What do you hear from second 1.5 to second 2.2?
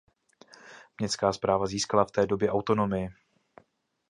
získala v